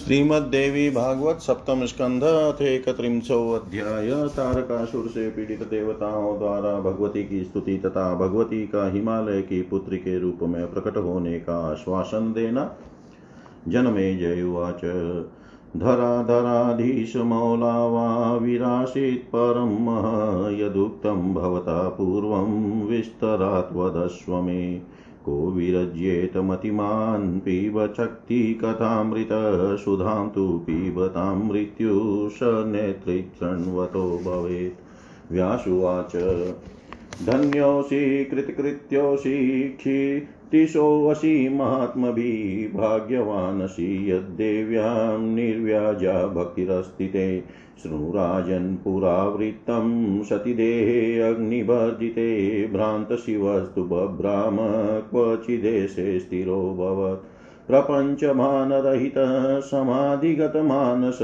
[0.00, 2.62] श्रीमद्देवी भागवत सप्तम स्कंध, अथ
[3.54, 9.96] अध्याय। तारकासुर से पीड़ित देवताओं द्वारा भगवती की स्तुति तथा भगवती का हिमालय की पुत्री
[9.96, 12.76] के रूप में प्रकट होने का आश्वासन देना।
[13.68, 14.80] जनमे जयुवाच
[15.76, 23.72] धराधराधीशमौला वा विरासीत् परं यदुक्तं भवता पूर्वं विस्तरात्
[24.42, 24.82] मे।
[25.24, 36.12] को विरज्येत मतिमान् पिबशक्तिकथामृतसुधां तु पीबता मृत्यु स नेतृक्षण्वतो भवेत् व्यासुवाच
[37.26, 39.68] धन्योऽसि कृतकृत्योऽसि
[40.50, 47.44] क्षितिशोऽसि महात्मभिः भाग्यवानसि यद्देव्यां निर्व्याजा भक्तिरस्ति ते
[47.82, 54.56] शृणुराजन् पुरावृत्तं सतिदेहे अग्निवर्जिते। भ्रान्तशिवस्तु बभ्राम
[55.10, 57.24] क्वचिदेशे स्थिरोऽभवत्
[57.68, 61.18] प्रपञ्चमानरहितः समाधिगतमानस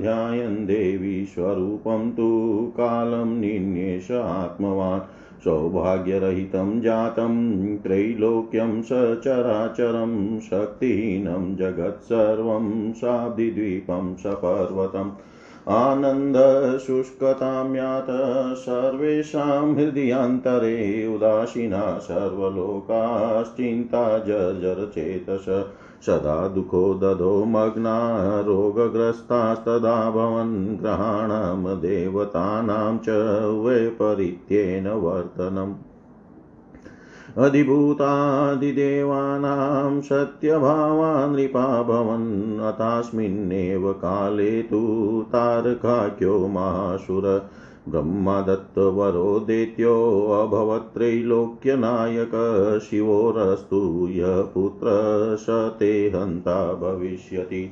[0.00, 2.28] ध्यायन् देवी स्वरूपं तु
[2.76, 15.10] कालं निन्येष आत्मवान्। सौभाग्यरहितं जातं त्रैलोक्यं सचराचरं शक्तिहीनं जगत्सर्वं शाब्दिद्वीपं सपर्वतम्।
[15.68, 18.06] आनन्दशुष्कतां यात
[18.58, 25.64] सर्वेषां हृदयान्तरे उदासीना सर्वलोकाश्चिन्ता जर्जरचेतस।
[26.06, 33.08] सदा दुःखो दधो मग्ना रोगग्रस्तास्तदा भवन् ग्रहाणां देवतानां च
[33.64, 35.74] वैपरीत्येन वर्तनम्
[37.38, 47.48] अधिभूतादिदेवानां सत्यभावा नृपा भवन्, अथास्मिन्नेव काले तु तारकाख्यो मासुर
[47.90, 52.30] ब्रह्मदत्तवरो दैत्योऽभवत्त्रैलोक्यनायक
[52.90, 54.86] शिवोरस्तु यः पुत्र
[55.36, 55.46] स
[55.78, 57.70] ते हन्ता भविष्यति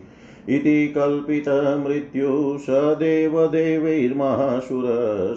[0.49, 2.67] इति कल्पितमृत्यु स
[2.99, 4.85] देवदेवैर्महासुर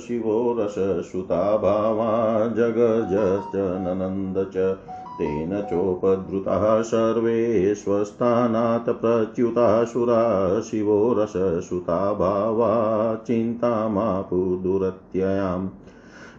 [0.07, 4.78] शिवो रससुता भावा जगजश्च ननन्द च
[5.19, 15.69] तेन चोपद्रुताः सर्वे स्वस्थानात् प्रच्युतासुरा शिवो रससुता भावा चिन्तामापुदुरत्ययाम्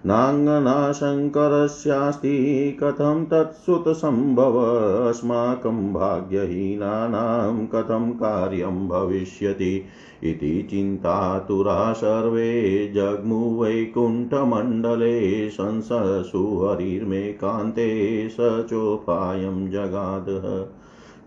[0.06, 9.84] नाङ्गनाशङ्करस्यास्ति कथं तत्सुतसम्भव अस्माकं भाग्यहीनानां कथं कार्यं भविष्यति
[10.24, 20.79] इति चिन्तातुरा सर्वे जग्मुवैकुण्ठमण्डले शंससु हरिर्मेकान्ते स चोपायं जगादः।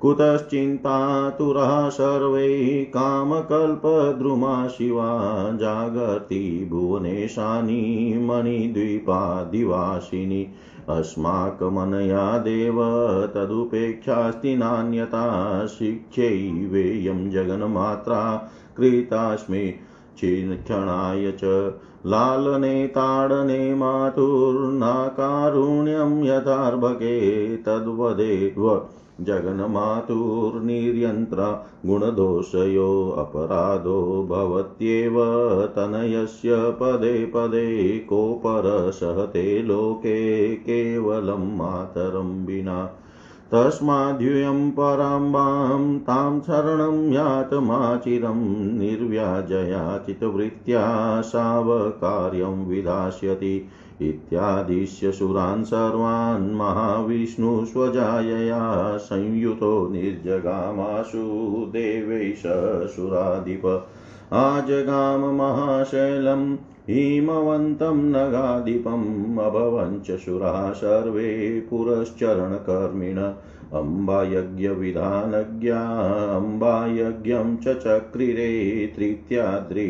[0.04, 10.50] कुतश्चिन्तातुरः सर्वै कामकल्पद्रुमा शिवा जागर्ति भुवनेशानि मणिद्वीपादिवासिनि।
[10.90, 12.78] अस्माकमनया देव
[13.36, 19.80] तदुपेक्षास्ति नान्यता शिक्षैवेयं जगन्मात्रा कृतास्मि
[20.24, 21.74] क्षणाय च
[22.06, 28.88] लालने ताडने मातुर्नाकारुण्यं यथार्भके तद्वदेव
[29.24, 35.16] जगन्मातुर्निर्यन्त्र गुणदोषयो अपराधो भवत्येव
[35.76, 43.00] तनयस्य पदे पदे कोपरसहते लोके केवलं मातरं विना।
[43.52, 53.68] तस्माद्यूयं पराम्बां तां शरणं यातमाचिरं निर्व्याजया चितवृत्त्या सावकार्यं विधास्यति।
[54.10, 58.62] इत्यादिश्य सुरान् सर्वान् महाविष्णुस्वजायया
[59.08, 61.24] संयुतो निर्जगामाशु
[61.74, 62.44] देवैष
[62.96, 63.66] सुराधिप
[64.34, 66.54] आजगाम महाशैलं
[66.90, 73.18] हिमवन्तं नगाधिपम् अभवञ्च सुराः सर्वे पुरश्चरणकर्मिण
[73.80, 75.82] अम्बायज्ञविधानज्ञा
[76.36, 78.48] अम्बायज्ञं च चक्रिरे
[78.96, 79.86] तृतीयाद्रि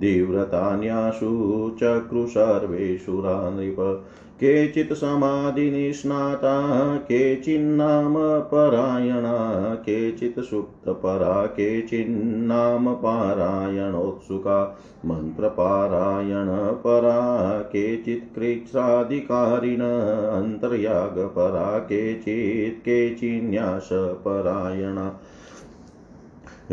[0.00, 4.04] दिव्रतान्यासु चक्रु सर्वेषुरा नृप
[4.40, 25.20] केचित् समाधिनिष्णाता केचिन्नाम परायणा केचित् सुप्तपरा केचिन्नाम पारायणोत्सुका मन्त्रपारायणपरा, केचित् कृच्छ्राधिकारिण अन्तर्यागपरा, केचित् केचिन्यासपरायणा।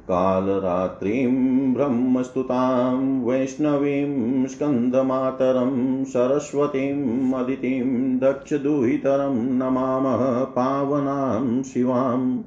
[0.09, 12.41] कालरात्रिं ब्रह्मस्तुतां, वैष्णवीं स्कन्दमातरं सरस्वतीम् अदितिं, दक्षदुहितरं नमामः पावनां शिवाम्।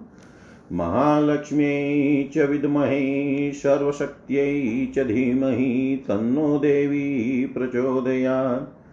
[0.74, 8.84] महालक्ष्म्यै च विद्महे, सर्वशक्त्यै च धीमहि तन्नो देवी प्रचोदयात्।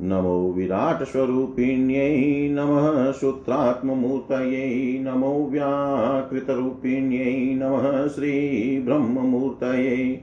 [0.00, 10.20] नमो विराट्स्वरूपिण्यै नमः, सूत्रात्ममूर्तये नमो व्याकृतरूपिण्यै नमः, श्रीब्रह्ममूर्तये।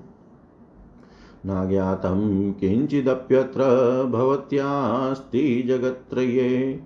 [1.46, 3.64] नाज्ञातं किञ्चिदप्यत्र
[4.12, 6.80] भवत्यास्ति जगत्त्रये।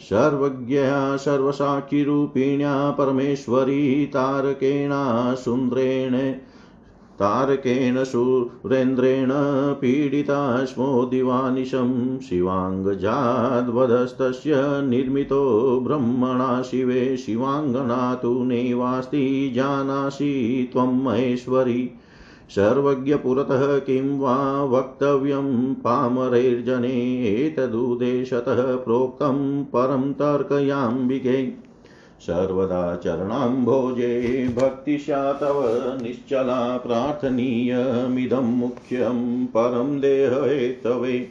[0.00, 6.34] सर्वज्ञया, सर्वसाक्षिरूपिण्या, परमेश्वरी तारकेणा, सुन्द्रेण,
[7.18, 9.28] तारकेण, सुरेन्द्रेण,
[9.74, 21.90] पीडिता, स्मो दिवानिशं शिवाङ्गजाद्वधस्तस्य निर्मितो ब्रह्मणा शिवे शिवाङ्गना तु नैवास्ति जानासि त्वं महेश्वरी।
[22.50, 31.66] सर्वज्ञपुरतः किं वा वक्तव्यं पामरैर्जने एतदुदेशतः प्रोक्तं परं तर्कयाम्बिके।
[32.20, 35.62] सर्वदा चरणाम्भोजे भक्तिशा तव
[36.02, 41.28] निश्चला प्रार्थनीयमिदं मुख्यं परं देहेतवे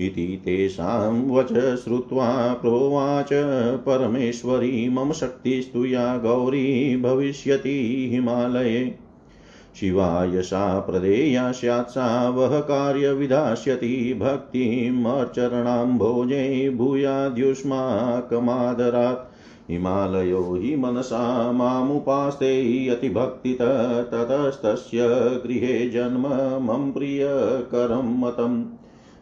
[0.00, 3.28] इति तेषां वच श्रुत्वा प्रोवाच
[3.76, 9.07] परमेश्वरी, मम शक्तिस्तु या गौरी भविष्यति हिमालये।
[9.80, 23.58] शिवाय सा प्रदेया स्यात् सा वः कार्यविधास्यति भक्तिमर्चरणाम्भोजे भूयाद्युष्माकमादरात्। हिमालयो हि मनसा मामुपास्ते अतिभक्तित
[24.14, 24.98] ततस्तस्य
[25.46, 26.26] गृहे जन्म
[26.66, 28.64] मम प्रियकरं मतम्।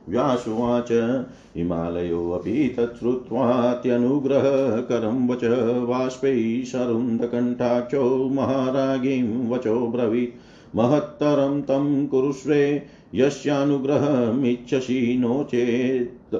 [0.08, 1.20] व्यासुवाच
[1.56, 5.40] हिमालयोऽपि तच्छ्रुत्वात्यनुग्रहकरं वच।
[5.88, 10.45] बाष्पैः शरुन्दकण्ठाक्षो महारागीं वचो ब्रवीत्।
[10.76, 16.36] महत्तरं तं कुरुष्वे यस्यानुग्रहमिच्छसि नो चेत्।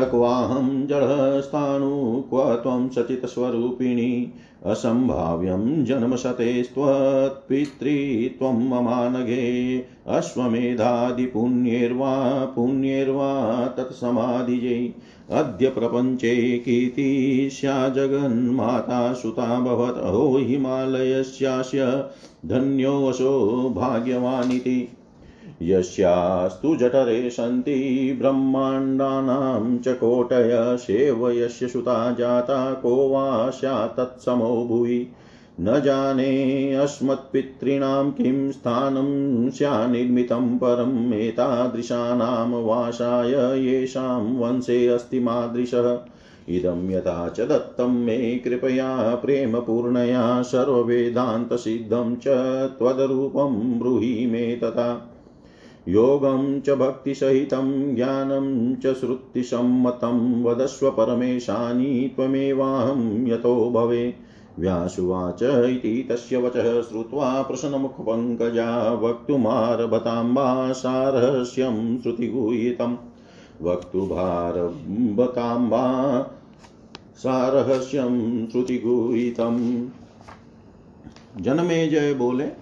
[0.00, 4.32] तक्वाहं जडस्थाणु क्व त्वं सचितस्वरूपिणी
[4.66, 9.84] असम्भाव्यं जन्मशतेस्त्वत्पितृत्वं ममानघे
[10.16, 12.12] अश्वमेधादिपुण्यैर्वा
[12.56, 14.90] पुण्यैर्वा तत्समाधिजै
[15.38, 22.04] अद्य प्रपञ्चे कीर्तिस्या जगन्माता सुता भवत् अहो हिमालयस्यास्य
[22.46, 24.88] धन्योऽसो भाग्यवानिति
[25.62, 33.50] यस्यास्तु जठरे सन्ति ब्रह्माण्डानां च कोटय सेवयस्य सुता जाता को वा
[34.64, 35.06] भुवि।
[35.60, 45.98] न जाने अस्मत्पितॄणां किं स्थानं स्यान्निर्मितं परम् एतादृशानां वासाय येषां वंशे अस्ति मादृशः।
[46.48, 52.28] इदं यथा च दत्तं मे कृपया प्रेमपूर्णया सर्ववेदान्तसिद्धं च
[52.78, 55.09] त्वदरूपं ब्रूहि मे तथा।
[55.90, 64.14] योगं च भक्तिसहितं, ज्ञानं च श्रुतिसम्मतं, वदस्व परमेशानि त्वमेवाहं यतो भवे।
[64.58, 72.96] व्यासुवाच इति तस्य वचः श्रुत्वा प्रसन्नमुखपङ्कजा वक्तुमारभताम्बा सारहस्यं श्रुतिगुहितं।
[73.62, 74.62] वक्तुभारभताम्बा
[77.16, 79.88] सारहस्यं श्रुतिगुहितं।
[81.40, 82.59] जनमे जय बोले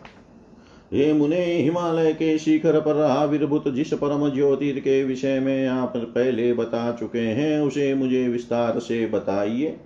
[0.92, 6.52] हे मुने, हिमालय के शिखर पर आविर्भूत जिस परम ज्योतिर के विषय में आप पहले
[6.52, 9.76] बता चुके हैं, उसे मुझे विस्तार से बताइए।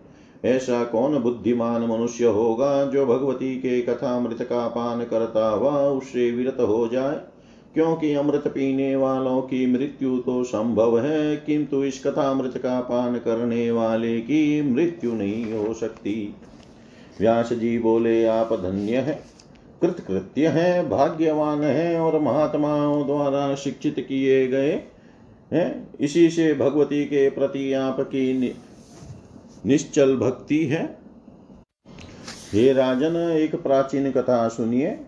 [0.44, 6.30] ऐसा कौन बुद्धिमान मनुष्य होगा जो भगवती के कथा मृत का पान करता हुआ उससे
[6.30, 7.20] विरत हो जाए?
[7.74, 13.70] क्योंकि अमृत पीने वालों की मृत्यु तो संभव है, किंतु इस कथामृत का पान करने
[13.70, 16.34] वाले की मृत्यु नहीं हो सकती।
[17.20, 19.32] व्यास जी बोले, आप धन्य है।
[19.82, 24.72] कृतकृत्य हैं, भाग्यवान हैं और महात्माओं द्वारा शिक्षित किए गए
[25.52, 28.54] हैं। इसी से भगवती के प्रति आपकी
[29.66, 30.84] निश्चल भक्ति है।
[32.52, 34.98] हे राजन, एक प्राचीन कथा सुनिए।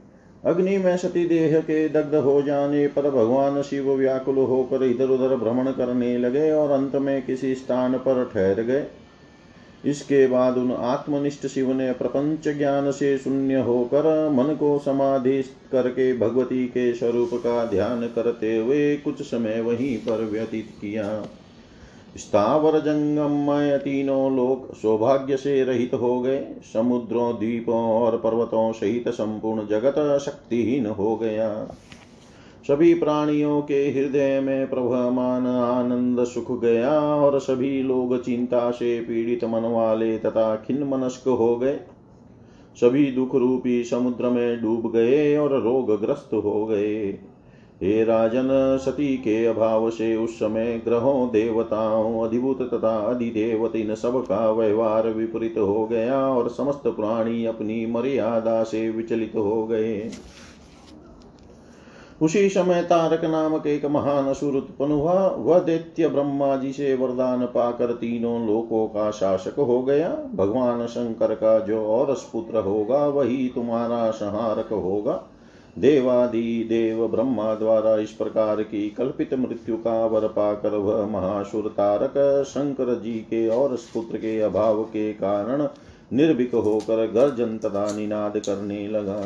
[0.44, 5.36] अग्नि में सती देह के दग्ध हो जाने पर भगवान शिव व्याकुल होकर इधर उधर
[5.36, 8.86] भ्रमण करने लगे और अंत में किसी स्थान पर ठहर गए।
[9.84, 16.12] इसके बाद उन आत्मनिष्ठ शिव ने प्रपंच ज्ञान से शून्य होकर मन को समाधि करके
[16.18, 21.26] भगवती के स्वरूप का ध्यान करते हुए कुछ समय वहीं पर व्यतीत किया।
[22.16, 29.66] स्थावर जंगमय तीनों लोक सौभाग्य से रहित हो गए। समुद्रों, द्वीपों और पर्वतों सहित संपूर्ण
[29.66, 31.48] जगत शक्तिहीन हो गया।
[32.68, 39.44] सभी प्राणियों के हृदय में प्रभमान आनंद सुख गया और सभी लोग चिंता से पीड़ित
[39.44, 41.80] मन वाले तथा खिन्न मनस्क हो गए।
[42.80, 47.18] सभी दुख रूपी समुद्र में डूब गए और रोगग्रस्त हो गए।
[47.82, 48.48] हे राजन,
[48.84, 55.08] सती के अभाव से उस समय ग्रहों, देवताओं, अधिभूत तथा अधिदेवत इन सब का व्यवहार
[55.08, 60.10] विपरीत हो गया और समस्त प्राणी अपनी मर्यादा से विचलित हो गए।
[62.20, 67.44] उसी समय तारक नामक एक महान असुर उत्पन्न हुआ वह दैत्य ब्रह्मा जी से वरदान
[67.46, 73.48] पाकर तीनों लोकों का शासक हो गया भगवान शंकर का जो और पुत्र होगा वही
[73.54, 75.22] तुम्हारा संहारक होगा
[75.78, 82.44] देवादि देव ब्रह्मा द्वारा इस प्रकार की कल्पित मृत्यु का वर पाकर वह महासुर तारक
[82.46, 85.68] शंकर जी के और पुत्र के अभाव के कारण
[86.12, 89.20] निर्भिक होकर गर्जन तथा निनाद करने लगा।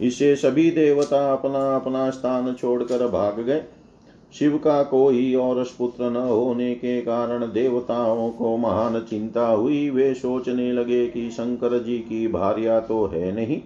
[0.00, 3.62] इससे सभी देवता अपना अपना स्थान छोड़कर भाग गए।
[4.34, 10.12] शिव का कोई और पुत्र न होने के कारण देवताओं को महान चिंता हुई। वे
[10.14, 13.60] सोचने लगे कि शंकर जी की भार्या तो है नहीं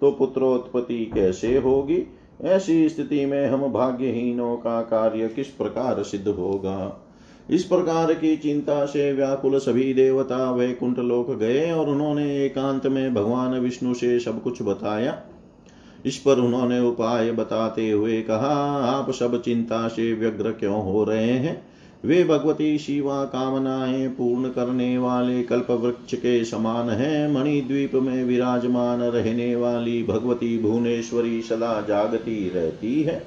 [0.00, 2.02] तो पुत्रोत्पत्ति कैसे होगी?
[2.44, 7.04] ऐसी स्थिति में हम भाग्यहीनों का कार्य किस प्रकार सिद्ध होगा?
[7.50, 13.14] इस प्रकार की चिंता से व्याकुल सभी देवता वैकुंठ लोक गए और उन्होंने एकांत में
[13.14, 15.22] भगवान विष्णु से सब कुछ बताया।
[16.06, 21.32] इस पर उन्होंने उपाय बताते हुए कहा, आप सब चिंता से व्यग्र क्यों हो रहे
[21.32, 21.68] हैं?
[22.04, 29.00] वे भगवती शिवा कामनाएँ पूर्ण करने वाले कल्प वृक्ष के समान है, मणिद्वीप में विराजमान
[29.00, 33.22] रहने वाली भगवती भुवनेश्वरी सदा जागती रहती है।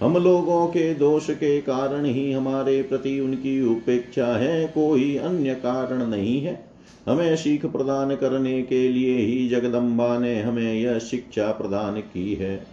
[0.00, 6.06] हम लोगों के दोष के कारण ही हमारे प्रति उनकी उपेक्षा है, कोई अन्य कारण
[6.06, 6.69] नहीं है।
[7.06, 12.66] हमें सीख प्रदान करने के लिए ही जगदम्बा ने हमें यह शिक्षा प्रदान की है।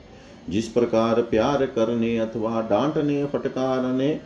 [0.50, 4.20] जिस प्रकार प्यार करने अथवा डांटने, फटकारने,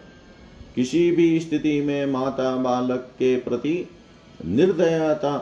[0.76, 3.88] किसी भी स्थिति में माता बालक के प्रति
[4.46, 5.38] निर्दयता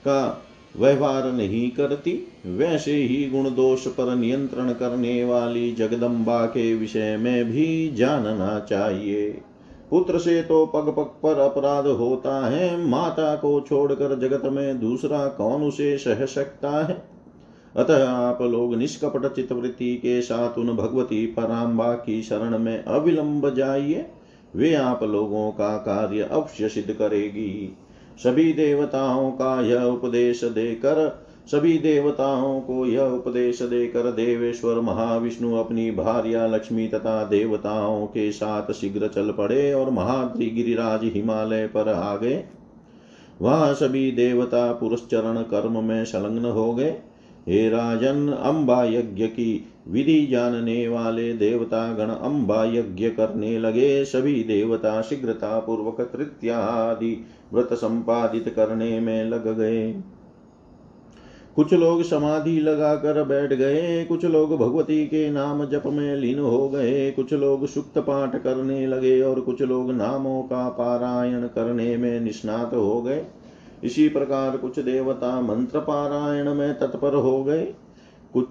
[0.00, 0.44] का
[0.76, 7.44] व्यवहार नहीं करती, वैसे ही गुण दोष पर नियंत्रण करने वाली जगदम्बा के विषय में
[7.44, 9.40] भी जानना चाहिए।
[9.90, 15.26] पुत्र से तो पग पग पर अपराध होता है। माता को छोड़कर जगत में दूसरा
[15.26, 17.02] कौन उसे सह सकता है?
[17.76, 24.06] अतः आप लोग निष्कपट चित्तवृत्ति के साथ उन भगवती पराम्बा की शरण में अविलंब जाइए।
[24.56, 27.76] वे आप लोगों का कार्य अवश्य सिद्ध करेगी।
[28.24, 35.90] सभी देवताओं का यह उपदेश देकर सभी देवताओं को यह उपदेश देकर देवेश्वर महाविष्णु अपनी
[35.90, 42.16] भार्या लक्ष्मी तथा देवताओं के साथ शीघ्र चल पड़े और महाद्रि गिरिराज हिमालय पर आ
[42.16, 42.44] गए।
[43.42, 46.90] वहाँ सभी देवता पुरस्चरण कर्म में संलग्न हो गए।
[47.48, 54.44] हे राजन, अम्बा यज्ञ की विधि जानने वाले देवता गण अम्बा यज्ञ करने लगे। सभी
[54.44, 60.02] देवता शीघ्रता पूर्वक तृत्यादि व्रत संपादित करने में लग गए।
[61.58, 66.68] कुछ लोग समाधि लगाकर बैठ गए, कुछ लोग भगवती के नाम जप में लीन हो
[66.68, 72.20] गए, कुछ लोग सुक्त पाठ करने लगे और कुछ लोग नामों का पारायण करने में
[72.20, 73.24] निष्णात हो गए।
[73.84, 77.74] इसी प्रकार कुछ देवता मंत्र पारायण में तत्पर हो गए।
[78.32, 78.46] कुछ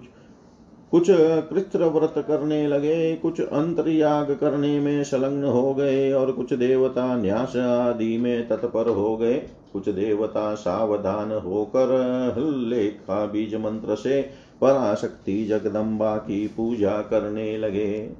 [0.92, 1.06] कुछ
[1.50, 7.56] कृत्र व्रत करने लगे, कुछ अंतर्याग करने में संलग्न हो गए और कुछ देवता न्यास
[7.56, 9.42] आदि में तत्पर हो गए।
[9.72, 11.94] कुछ देवता सावधान होकर
[12.36, 14.22] हल्लेखा बीज मंत्र से
[14.60, 18.10] पराशक्ति जगदम्बा की पूजा करने लगे।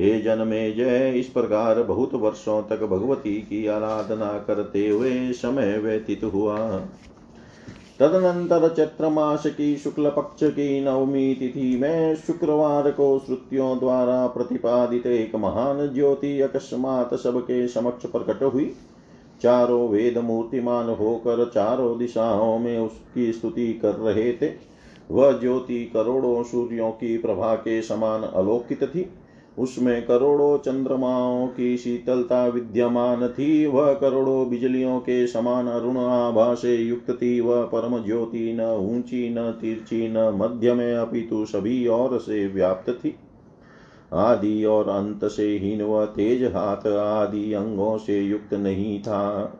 [0.00, 6.24] हे जनमे जय, इस प्रकार बहुत वर्षों तक भगवती की आराधना करते हुए समय व्यतीत
[6.24, 6.58] हुआ।
[8.00, 15.06] तदनंतर चैत्र मास की शुक्ल पक्ष की नवमी तिथि में शुक्रवार को श्रुतियों द्वारा प्रतिपादित
[15.06, 18.74] एक महान ज्योति अकस्मात सबके समक्ष प्रकट हुई।
[19.42, 24.52] चारों वेद मूर्तिमान होकर चारों दिशाओं में उसकी स्तुति कर रहे थे।
[25.10, 29.10] वह ज्योति करोड़ों सूर्यों की प्रभा के समान अलोकित थी।
[29.58, 36.76] उसमें करोड़ों चंद्रमाओं की शीतलता विद्यमान थी। वह करोड़ों बिजलियों के समान अरुण आभा से
[36.76, 42.18] युक्त थी। वह परम ज्योति न ऊँची, न तिरछी, न मध्य में अपितु सभी और
[42.18, 43.14] से व्याप्त थी।
[44.14, 49.52] आदि और अंत से हीन वह तेज हाथ आदि अंगों से युक्त नहीं था।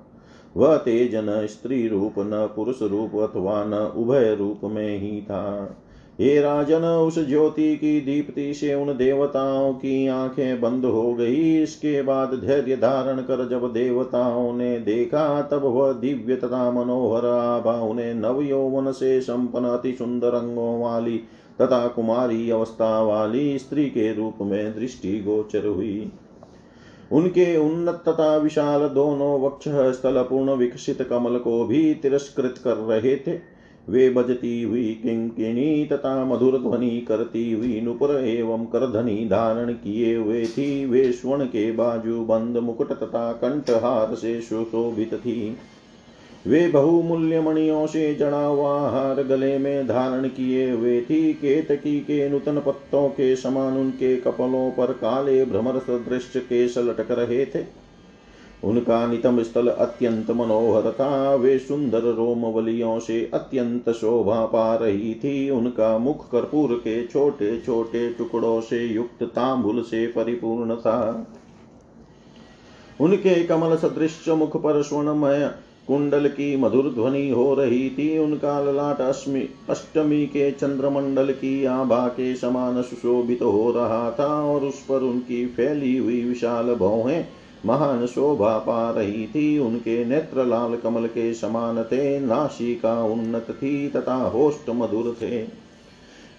[0.56, 5.76] वह तेज न स्त्री रूप न पुरुष रूप अथवा न उभय रूप में ही था।
[6.20, 12.02] हे राजन, उस ज्योति की दीप्ति से उन देवताओं की आँखें बंद हो गई। इसके
[12.02, 18.14] बाद धैर्य धारण कर जब देवताओं ने देखा, तब वह दिव्य तथा मनोहर आभा, उन्हें
[18.14, 21.20] नव यौवन से संपन्न अति सुंदर अंगों वाली
[21.60, 26.12] तथा कुमारी अवस्था वाली स्त्री के रूप में दृष्टि गोचर हुई।
[27.12, 33.16] उनके उन्नत तथा विशाल दोनों वक्ष स्थल पूर्ण विकसित कमल को भी तिरस्कृत कर रहे
[33.16, 33.54] थे।
[33.88, 40.46] वे बजती हुई किंकिणी तथा मधुर ध्वनि करती हुई नुपुर एवं करधनी धारण किए हुए
[40.46, 45.56] थी। वे स्वर्ण के बाजू बंद मुकुट तथा कंठहार से सुशोभित थी।
[46.46, 52.28] वे बहुमूल्य मणियों से जड़ा हुआ हार गले में धारण किए हुए थी। केतकी के
[52.28, 57.84] नूतन पत्तों के समान उनके कपलों पर काले भ्रमर सदृश केश लटक रहे थे।
[58.64, 65.50] उनका नितम स्थल अत्यंत मनोहर था। वे सुंदर रोमवलियों से अत्यंत शोभा पा रही थी।
[65.50, 71.26] उनका मुख कर्पूर के छोटे छोटे टुकड़ों से युक्त तांबुल से परिपूर्ण था।
[73.00, 75.50] उनके कमल सदृश मुख पर स्वर्णमय
[75.88, 82.06] कुंडल की मधुर ध्वनि हो रही थी उनका ललाट अष्टमी अष्टमी के चंद्रमंडल की आभा
[82.08, 87.24] के समान सुशोभित तो हो रहा था और उस पर उनकी फैली हुई विशाल भौहें
[87.66, 93.88] महान शोभा पा रही थी। उनके नेत्र लाल कमल के समान थे नाशिका उन्नत थी
[93.88, 95.42] तथा होष्ट मधुर थे।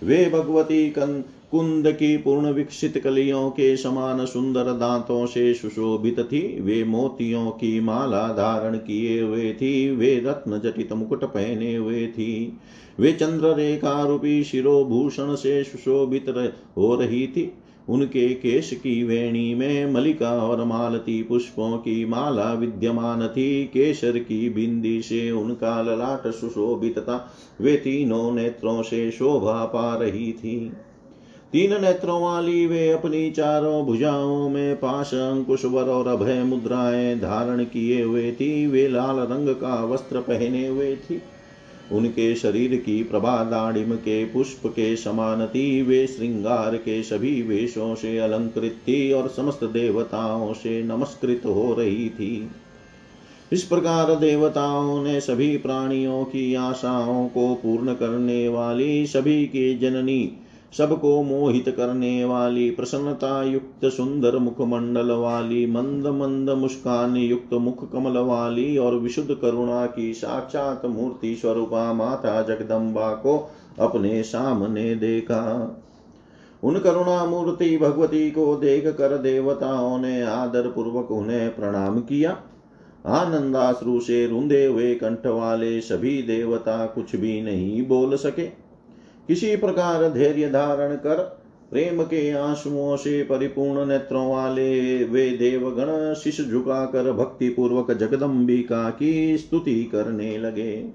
[0.03, 1.23] वे भगवती कुंद
[1.63, 8.27] की पूर्ण विकसित कलियों के समान सुंदर दांतों से सुशोभित थी। वे मोतियों की माला
[8.27, 12.57] धारण किए हुए थी। वे रत्न जटित मुकुट पहने हुए थी।
[12.99, 17.53] वे चंद्र रेखा रूपी शिरोभूषण से सुशोभित हो रही थी।
[17.89, 24.49] उनके केश की वेणी में मलिका और मालती पुष्पों की माला विद्यमान थी। केसर की
[24.49, 30.71] बिंदी से उनका ललाट सुशोभित था। वे तीनों नेत्रों से शोभा पा रही थी।
[31.53, 37.63] तीन नेत्रों वाली वे अपनी चारों भुजाओं में पाश अंकुश, वर और अभय मुद्राएँ धारण
[37.63, 41.21] किए हुए थी। वे लाल रंग का वस्त्र पहने हुए थी।
[41.91, 47.95] उनके शरीर की प्रभा दाड़िम के पुष्प के समान थी। वे श्रृंगार के सभी वेशों
[47.95, 52.49] से अलंकृत थी और समस्त देवताओं से नमस्कृत हो रही थी।
[53.51, 60.37] इस प्रकार देवताओं ने सभी प्राणियों की आशाओं को पूर्ण करने वाली सभी की जननी
[60.77, 68.17] सबको मोहित करने वाली प्रसन्नता युक्त सुंदर मुखमंडल वाली, मंद मंद मुस्कान युक्त मुख कमल
[68.17, 75.81] वाली और विशुद्ध करुणा की साक्षात मूर्ति स्वरूपा माता जगदम्बा को अपने सामने देखा।
[76.63, 82.37] उन करुणा मूर्ति भगवती को देख कर देवताओं ने आदर पूर्वक उन्हें प्रणाम किया।
[83.05, 88.64] आनंदाश्रु से रुंधे हुए कंठ वाले सभी देवता कुछ भी नहीं बोल सके।
[89.27, 96.41] किसी प्रकार धैर्य धारण कर, प्रेम के आंसुओं से परिपूर्ण नेत्रों वाले वे देवगण शिष
[96.41, 100.89] झुकाकर भक्ति पूर्वक जगदम्बिका की स्तुति करने लगे।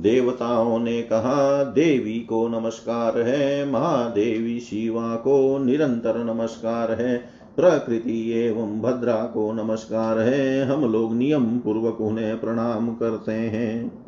[0.00, 7.16] देवताओं ने कहा, देवी को नमस्कार है, महादेवी शिवा को निरंतर नमस्कार है,
[7.56, 14.05] प्रकृति एवं भद्रा को नमस्कार है, हम लोग नियम पूर्वक उन्हें प्रणाम करते हैं।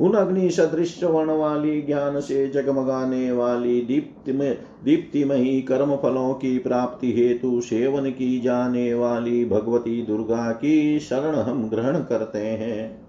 [0.00, 6.58] उन अग्नि सदृश वर्ण वाली ज्ञान से जगमगाने वाली दीप्ति में दीप्तिमयी कर्म फलों की
[6.58, 13.06] प्राप्ति हेतु सेवन की जाने वाली भगवती दुर्गा की शरण हम ग्रहण करते हैं।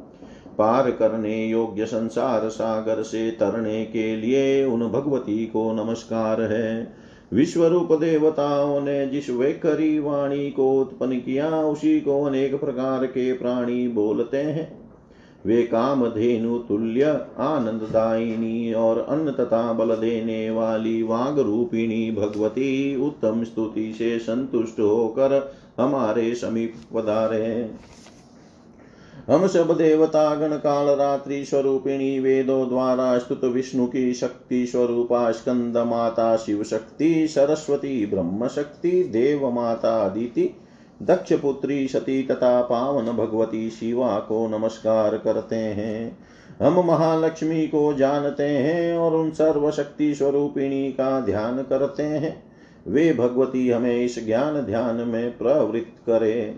[0.57, 6.93] पार करने योग्य संसार सागर से तरने के लिए उन भगवती को नमस्कार है।
[7.33, 13.87] विश्वरूप देवताओं ने जिस वैखरी वाणी को उत्पन्न किया, उसी को अनेक प्रकार के प्राणी
[13.87, 14.80] बोलते हैं।
[15.45, 17.05] वे काम धेनु तुल्य
[17.39, 25.53] आनंददायिनी और अन्न तथा बल देने वाली वाग रूपिणी भगवती उत्तम स्तुति से संतुष्ट होकर
[25.79, 27.69] हमारे समीप पधारे।
[29.29, 35.77] हम सब देवता गण काल रात्रि स्वरूपिणी वेदों द्वारा स्तुत विष्णु की शक्ति स्वरूपा स्कंद
[35.77, 40.49] माता शिव शक्ति सरस्वती ब्रह्म शक्ति देव माता अदिति
[41.01, 46.17] दक्ष पुत्री सती तथा पावन भगवती शिवा को नमस्कार करते हैं।
[46.61, 52.43] हम महालक्ष्मी को जानते हैं और उन सर्वशक्ति स्वरूपिणी का ध्यान करते हैं।
[52.87, 56.55] वे भगवती हमें इस ज्ञान ध्यान में प्रवृत्त करे।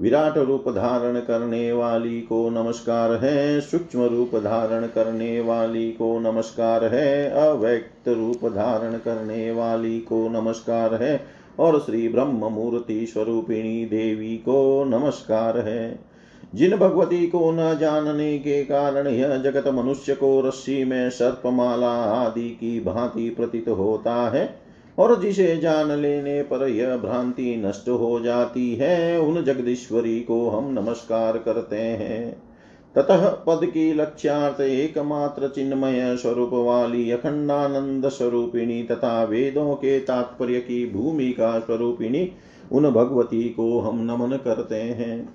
[0.00, 6.84] विराट रूप धारण करने वाली को नमस्कार है, सूक्ष्म रूप धारण करने वाली को नमस्कार
[6.84, 14.36] है, अव्यक्त रूप धारण करने वाली को नमस्कार है और श्री ब्रह्म मूर्ति स्वरूपिणी देवी
[14.36, 16.14] को नमस्कार है।
[16.54, 22.48] जिन भगवती को न जानने के कारण यह जगत मनुष्य को रस्सी में सर्पमाला आदि
[22.50, 24.60] की भांति प्रतीत होता है
[24.98, 30.72] और जिसे जान लेने पर यह भ्रांति नष्ट हो जाती है, उन जगदीश्वरी को हम
[30.72, 32.43] नमस्कार करते हैं।
[32.96, 40.84] ततः पद की लक्ष्यार्थ एकमात्र चिन्मय स्वरूप वाली अखंडानंद स्वरूपिणी तथा वेदों के तात्पर्य की
[40.90, 42.32] भूमिका स्वरूपिणी
[42.72, 45.26] उन भगवती को हम नमन करते हैं।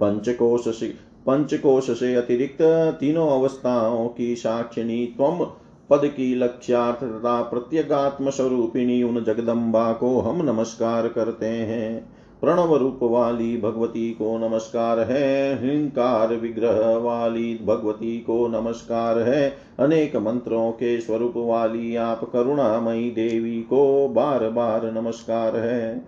[0.00, 0.94] पंचकोश से
[1.26, 2.62] पंचकोश से अतिरिक्त
[3.00, 5.44] तीनों अवस्थाओं की साक्षिणी त्वम
[5.90, 12.98] पद की लक्ष्यार्थ तथा प्रत्यगात्म स्वरूपिणी उन जगदम्बा को हम नमस्कार करते हैं। प्रणव रूप
[13.02, 21.00] वाली भगवती को नमस्कार है, हिंकार विग्रह वाली भगवती को नमस्कार है, अनेक मंत्रों के
[21.00, 26.04] स्वरूप वाली आप करुणामयी देवी को बार बार नमस्कार है।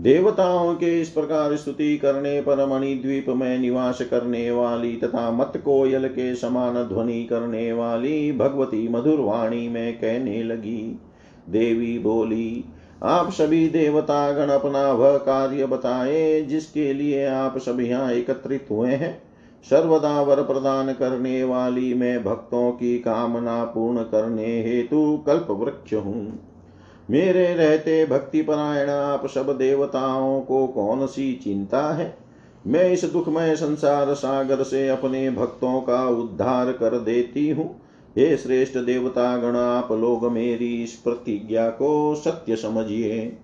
[0.00, 6.08] देवताओं के इस प्रकार स्तुति करने पर मणिद्वीप में निवास करने वाली तथा मत कोयल
[6.08, 11.00] के समान ध्वनि करने वाली भगवती मधुर वाणी में कहने लगी।
[11.50, 12.64] देवी बोली
[13.02, 18.90] आप सभी देवता गण अपना वह कार्य बताए, जिसके लिए आप सभी यहाँ एकत्रित हुए
[18.90, 19.22] हैं।
[19.70, 26.40] सर्वदा वर प्रदान करने वाली मैं भक्तों की कामना पूर्ण करने हेतु कल्प वृक्ष हूँ।
[27.10, 32.18] मेरे रहते भक्ति परायण आप सब देवताओं को कौन सी चिंता है?
[32.66, 37.85] मैं इस दुखमय संसार सागर से अपने भक्तों का उद्धार कर देती हूँ।
[38.18, 43.36] हे श्रेष्ठ देवता गण आप लोग मेरी इस प्रतिज्ञा को सत्य समझिए।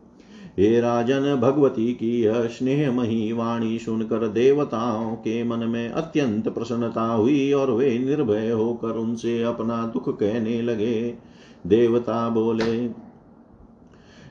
[0.58, 7.52] हे राजन, भगवती की यह स्नेहमयी वाणी सुनकर देवताओं के मन में अत्यंत प्रसन्नता हुई
[7.52, 11.14] और वे निर्भय होकर उनसे अपना दुख कहने लगे।
[11.66, 12.86] देवता बोले,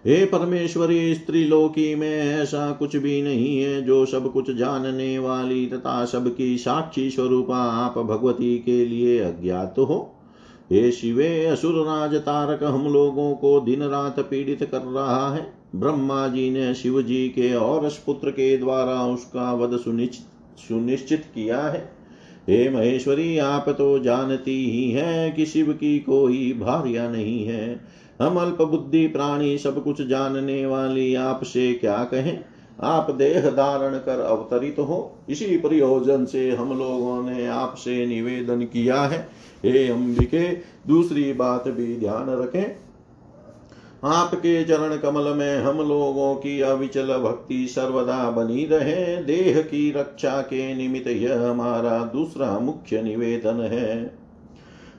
[0.05, 6.05] हे परमेश्वरी, स्त्रीलोकी में ऐसा कुछ भी नहीं है जो सब कुछ जानने वाली तथा
[6.05, 10.17] सबकी साक्षी स्वरूपा आप भगवती के लिए अज्ञात हो।
[10.71, 16.27] हे शिवे असुर राज तारक हम लोगों को दिन रात पीड़ित कर रहा है। ब्रह्मा
[16.27, 21.79] जी ने शिव जी के और पुत्र के द्वारा उसका वध सुनिश्चित सुनिश्चित किया है।
[22.49, 27.81] हे महेश्वरी, आप तो जानती ही हैं कि शिव की कोई भार्या नहीं है।
[28.21, 32.43] हम अल्प बुद्धि प्राणी सब कुछ जानने वाली आपसे क्या कहें?
[32.83, 39.01] आप देह धारण कर अवतरित हो। इसी प्रयोजन से हम लोगों ने आपसे निवेदन किया
[39.01, 39.29] है।
[39.65, 40.51] हे अंबिके,
[40.87, 42.75] दूसरी बात भी ध्यान रखें।
[44.03, 50.41] आपके चरण कमल में हम लोगों की अविचल भक्ति सर्वदा बनी रहे। देह की रक्षा
[50.41, 54.17] के निमित्त यह हमारा दूसरा मुख्य निवेदन है।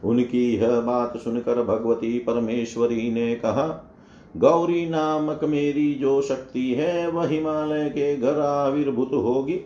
[0.04, 3.91] उनकी यह बात सुनकर भगवती परमेश्वरी ने कहा
[4.36, 9.60] गौरी नामक मेरी जो शक्ति है, वह हिमालय के घर आविर्भूत होगी।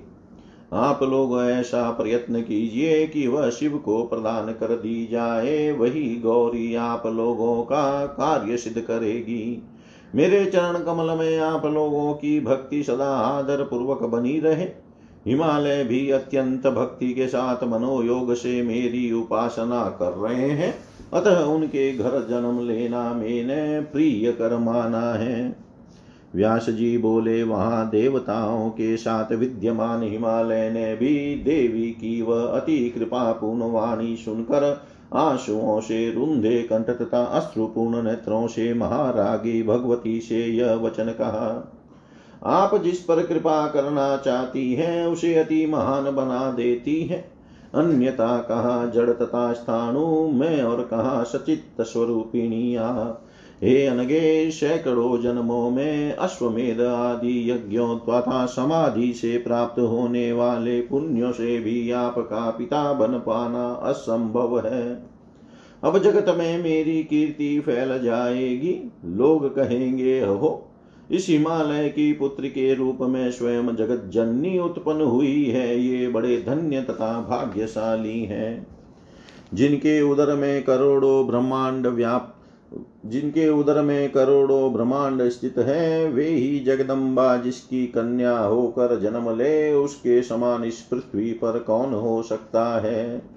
[0.72, 6.74] आप लोग ऐसा प्रयत्न कीजिए कि वह शिव को प्रदान कर दी जाए। वही गौरी
[6.74, 9.62] आप लोगों का कार्य सिद्ध करेगी।
[10.14, 14.64] मेरे चरण कमल में आप लोगों की भक्ति सदा आदर पूर्वक बनी रहे।
[15.26, 20.74] हिमालय भी अत्यंत भक्ति के साथ मनोयोग से मेरी उपासना कर रहे हैं।
[21.14, 25.56] अतः उनके घर जन्म लेना मैंने प्रिय कर माना है।
[26.34, 32.90] व्यास जी बोले, वहाँ देवताओं के साथ विद्यमान हिमालय ने भी देवी की वह अति
[32.90, 40.46] कृपा पूर्ण वाणी सुनकर आंसुओं से रुंधे कंठ तथा अश्रुपूर्ण नेत्रों से महारागी भगवती से
[40.46, 41.72] यह वचन कहा,
[42.44, 47.35] आप जिस पर कृपा करना चाहती हैं, उसे अति महान बना देती है।
[47.76, 53.22] अन्यथा कहा जड़ तथा स्थाणु में और कहा सचित स्वरूपिणी आप
[53.62, 61.32] हे अनगे सैकड़ों जन्मों में अश्वमेध आदि यज्ञों तथा समाधि से प्राप्त होने वाले पुण्यों
[61.32, 65.02] से भी आपका पिता बन पाना असंभव है।
[65.84, 70.72] अब जगत में मेरी कीर्ति फैल जाएगी, लोग कहेंगे हो
[71.10, 76.44] इस हिमालय की पुत्र के रूप में स्वयं जगत जननी उत्पन्न हुई है। ये बड़े
[76.48, 78.66] धन्य तथा भाग्यशाली हैं।
[79.54, 82.32] जिनके उदर में करोड़ों ब्रह्मांड व्याप
[83.06, 89.72] जिनके उदर में करोड़ों ब्रह्मांड स्थित है, वे ही जगदम्बा जिसकी कन्या होकर जन्म ले,
[89.72, 93.35] उसके समान इस पृथ्वी पर कौन हो सकता है?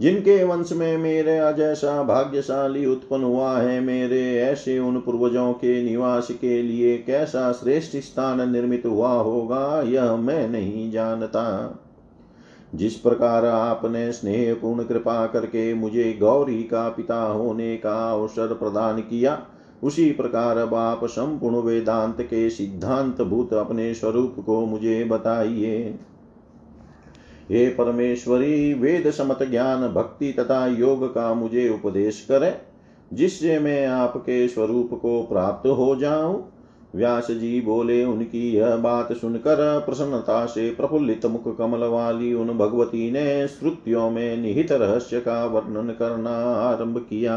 [0.00, 6.28] जिनके वंश में मेरे जैसा भाग्यशाली उत्पन्न हुआ है, मेरे ऐसे उन पूर्वजों के निवास
[6.30, 11.78] के लिए कैसा श्रेष्ठ स्थान निर्मित हुआ होगा, यह मैं नहीं जानता।
[12.74, 19.00] जिस प्रकार आपने स्नेह पूर्ण कृपा करके मुझे गौरी का पिता होने का अवसर प्रदान
[19.00, 19.42] किया,
[19.82, 25.98] उसी प्रकार अब आप संपूर्ण वेदांत के सिद्धांत भूत अपने स्वरूप को मुझे बताइए।
[27.50, 32.54] हे परमेश्वरी, वेद समत ज्ञान भक्ति तथा योग का मुझे उपदेश करें,
[33.12, 36.52] जिससे मैं आपके स्वरूप को प्राप्त हो जाऊँ।
[36.96, 43.10] व्यास जी बोले, उनकी यह बात सुनकर प्रसन्नता से प्रफुल्लित मुख कमल वाली उन भगवती
[43.10, 47.36] ने श्रुतियों में निहित रहस्य का वर्णन करना आरंभ किया।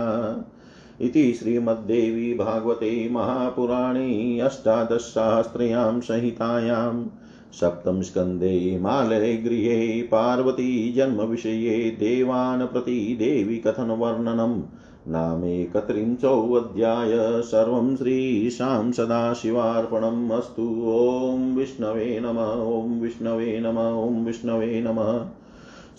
[1.02, 7.06] इति श्रीमद्देवी भागवते महापुराणे अष्टादशसाहस्र्यां संहितायां
[7.54, 14.62] सप्तमस्कन्धे मालये गृहे पार्वती जन्मविषये देवान् प्रति देवी कथनवर्णनम्
[15.08, 25.26] नामेकत्रिंशोऽध्याय सर्वं श्रीशां सदाशिवार्पणम्। अस्तु ॐ विष्णवे नम ॐ विष्णवे नम ॐ विष्णवे नमः।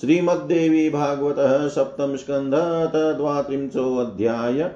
[0.00, 2.54] श्रीमद्देवी भागवतः सप्तम स्कंध
[2.94, 4.70] तद्वात्रिंशोऽध्याय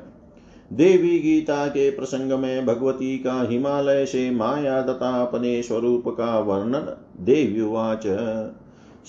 [0.73, 6.97] देवी गीता के प्रसंग में भगवती का हिमालय से माया तथा अपने स्वरूप का वर्णन
[7.21, 8.03] देव्युवाच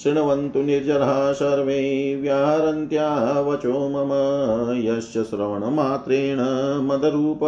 [0.03, 4.09] शृण्वन्तु निर्जराः सर्वे व्याहरन्त्या वचो मम।
[4.77, 6.37] यस्य श्रवणमात्रेण
[6.85, 7.39] मदरूप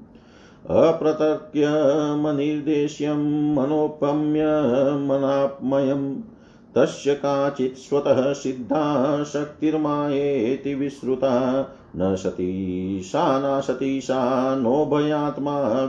[0.69, 4.43] अप्रतर्क्यमनिर्देश्यं मनोपम्य
[4.97, 6.15] मनात्मयम्
[6.75, 14.85] तस्य काचित् स्वतः सिद्धा शक्तिर्मायेति विश्रुता। न सती सा न सती सा नो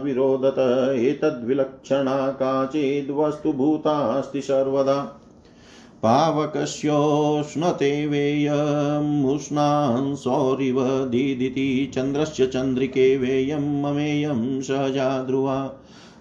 [0.04, 5.20] विरोधत। एतद्विलक्षणा काचिद्वस्तुभूतास्ति सर्वदा।
[6.05, 15.73] पावकस्योष्णते वेयमुष्णान् सौरिव दीदिति चन्द्रस्य चन्द्रिके वेयं ममेयं सहजा ध्रुवा।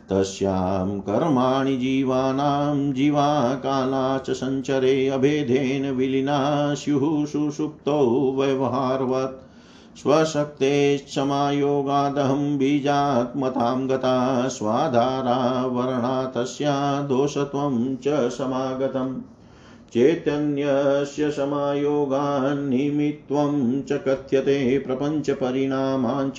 [0.10, 15.66] तस्यां कर्माणि जीवानां जीवाकाला च सञ्चरे अभेदेन विलीना स्युः सुषुप्तौ व्यवहारवत्। स्वशक्तेश्चमायोगादहं बीजात्मतां गता स्वाधारा
[15.66, 19.33] वर्णा तस्या दोषत्वं च समागतम्।
[19.94, 26.38] चैतन्यस्य समायोगान्निमित्त्वं च कथ्यते प्रपञ्चपरिणामाञ्च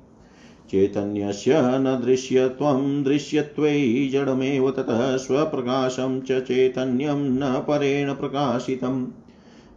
[0.70, 9.06] चैतन्यस्य न दृश्यत्वं दृश्यत्वै जडमेव ततः स्वप्रकाशं च चैतन्यं न परेण प्रकाशितम्।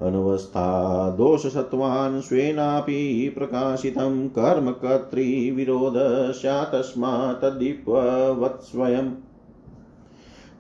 [0.02, 7.46] अनवस्था दोषसत्त्वान् स्वेनापि प्रकाशितं कर्मकर्तृविरोध स्यात्तस्मात्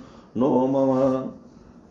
[0.40, 1.30] नो मम।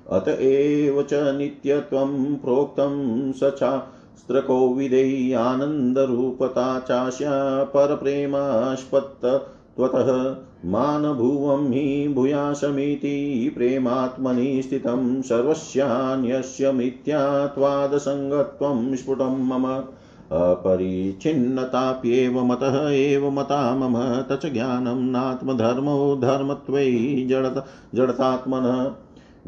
[0.10, 14.62] अत एव च नित्यत्वं प्रोक्तं स चा स्त्रकोविदैः आनन्दरूपता चास्या परप्रेमास्पत्तत्वतः मानभुवं हि भूयासमिति प्रेमात्मनि
[14.62, 19.84] स्थितं सर्वस्यान्यस्य मिथ्यात्वादसङ्गत्वं स्फुटं मम
[20.32, 27.66] अपरिच्छिन्नताप्येव मतः एव मता मम तच ज्ञानं नात्मधर्मो धर्मत्वै जडत
[27.96, 28.92] जडतात्मनः।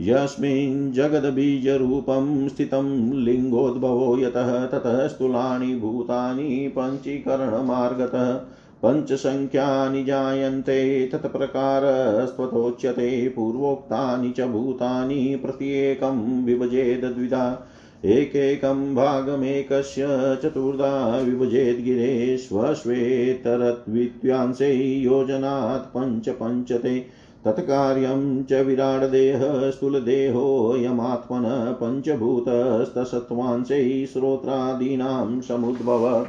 [0.00, 8.40] यस्मिन् जगद्बीजरूपं स्थितं लिङ्गोद्भवो यतः ततः स्थूलानि भूतानि पञ्चीकरणमार्गतः
[8.84, 17.62] पञ्चसङ्ख्यानि जायन्ते तत्प्रकारस्त्वतोच्यते पूर्वोक्तानि च भूतानि प्रत्येकं विभजेद द्विधा
[18.04, 20.06] एकैकं भागमेकस्य
[20.42, 27.06] चतुर्धा विभजेद्गिरे स्वश्वेतरद्वित्यांशे योजनात् पञ्च पञ्चते
[27.44, 36.26] तत्कार्यं च विराडदेहः स्थूलदेहोऽयमात्मनः पञ्चभूतस्तसत्त्वांशैः श्रोत्रादीनां समुद्भव।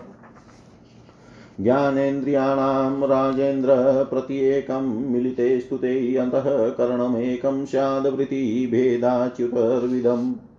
[1.59, 10.52] ज्ञानेन्द्रियाणां राजेन्द्र प्रत्येकं मिलिते स्तुते अन्तःकरणमेकं स्याद्वृत्तिभेदाच्युतर्विधम्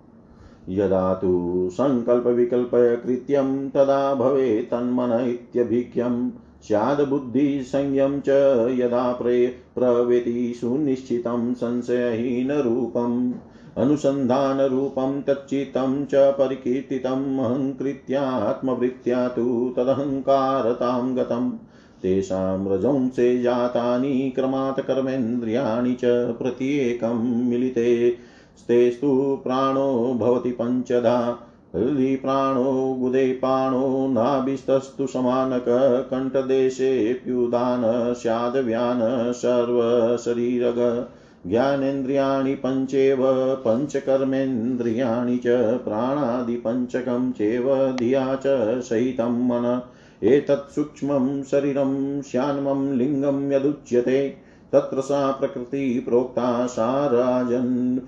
[0.68, 6.30] यदा तु सङ्कल्पविकल्पकृत्यं तदा भवेत् तन्मन इत्यभिख्यम्
[6.68, 8.28] स्याद्बुद्धिसंयं च
[8.80, 13.32] यदा प्रे प्रवेति सुनिश्चितं संशयहीनरूपम्
[13.78, 21.52] अनुसन्धानरूपं तच्चित्तं च परिकीर्तितम् अहङ्कृत्यात्मवृत्त्या तु तदहङ्कारतां गतम्।
[22.02, 26.04] तेषां रजंसे जातानि क्रमात् कर्मेन्द्रियाणि च
[26.38, 28.16] प्रत्येकं मिलिते।
[28.58, 31.38] स्तेस्तु प्राणो भवति पञ्चधा,
[31.76, 35.64] हृदि प्राणो गुदे पाणो, नाभिस्तस्तु समानक
[36.10, 41.08] कण्ठदेशेऽप्युदान स्यादव्यान सर्वशरीरग,
[41.46, 43.18] ज्ञानेन्द्रियाणि पञ्चेव,
[43.66, 49.82] पञ्चकर्मेन्द्रियाणि च प्राणादिपञ्चकं चेव, धिया च सहितं मन।
[50.22, 54.36] एतत् सूक्ष्मं शरीरं, श्यान्मं लिङ्गं यदुच्यते
[54.74, 57.98] तत्र सा प्रकृति प्रोक्ता सा राजन्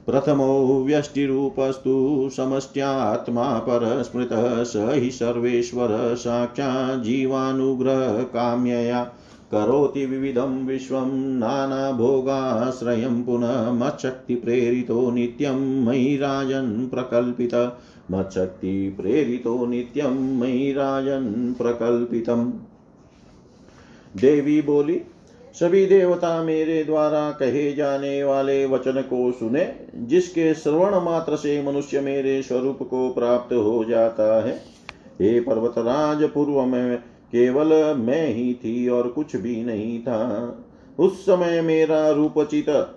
[0.06, 9.12] प्रथमो व्यष्टिरूपस्तु समष्ट्यात्मा परस्मृतः स हि सर्वेश्वर साक्षाज्जीवानुग्रहकाम्यया।
[9.52, 17.54] करोति विविधं विश्वं नानाभोगाश्रयं पुनः मच्छक्तिप्रेरितो नित्यं मयि राजन् प्रकल्पित।
[18.10, 20.74] मच्छक्तिप्रेरितो नित्यं मयि
[21.54, 22.52] प्रकल्पितम्।
[24.16, 25.02] देवी बोली,
[25.54, 32.00] सभी देवता मेरे द्वारा कहे जाने वाले वचन को सुने, जिसके श्रवण मात्र से मनुष्य
[32.00, 34.62] मेरे स्वरूप को प्राप्त हो जाता है।
[35.20, 37.02] हे पर्वतराज, पूर्व में
[37.32, 40.58] केवल मैं ही थी और कुछ भी नहीं था।
[40.98, 42.96] उस समय मेरा रूपचित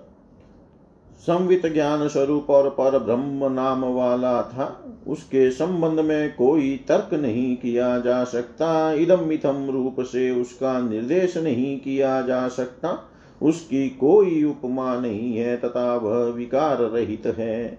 [1.19, 7.55] संवित ज्ञान स्वरूप और पर ब्रह्म नाम वाला था। उसके संबंध में कोई तर्क नहीं
[7.57, 13.09] किया जा सकता। इदम मिथम रूप से उसका निर्देश नहीं किया जा सकता।
[13.41, 17.77] उसकी कोई उपमा नहीं है, तथा वह विकार रहित है।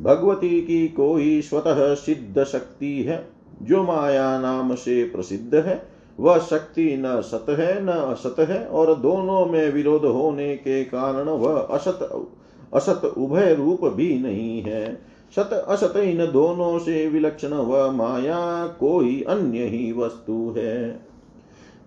[0.00, 3.28] भगवती की कोई स्वतः सिद्ध शक्ति है,
[3.62, 8.94] जो माया नाम से प्रसिद्ध है। वह शक्ति न सत है, न असत है और
[8.94, 12.26] दोनों में विरोध होने के कारण वह असत
[12.74, 14.94] असत उभय रूप भी नहीं है।
[15.36, 21.06] सत, असत इन दोनों से विलक्षण वह माया कोई अन्य ही वस्तु है।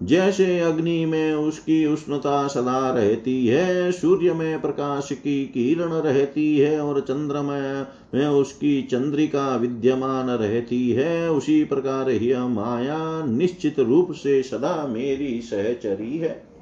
[0.03, 6.79] जैसे अग्नि में उसकी उष्णता सदा रहती है, सूर्य में प्रकाश की किरण रहती है
[6.79, 14.43] और चंद्रमा में उसकी चंद्रिका विद्यमान रहती है, उसी प्रकार यह माया निश्चित रूप से
[14.43, 16.56] सदा मेरी सहचरी है।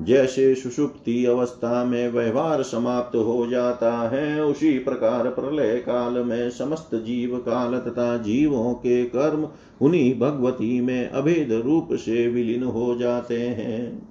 [0.00, 6.94] जैसे सुषुप्ति अवस्था में व्यवहार समाप्त हो जाता है, उसी प्रकार प्रलय काल में समस्त
[6.94, 9.48] जीव काल तथा जीवों के कर्म
[9.80, 14.08] उन्हीं भगवती में अभेद रूप से विलीन हो जाते हैं।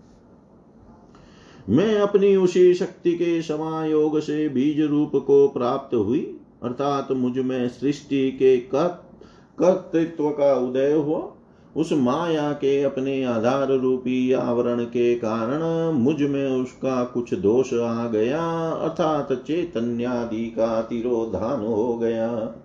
[1.69, 8.31] मैं अपनी उसी शक्ति के समायोग से बीज रूप को प्राप्त हुई, अर्थात मुझमें सृष्टि
[8.31, 11.19] के कर्तृत्व का उदय हुआ।
[11.75, 18.69] उस माया के अपने आधार रूपी आवरण के कारण मुझमें उसका कुछ दोष आ गया,
[18.69, 22.55] अर्थात चैतन्यादि का तिरोधान हो गया।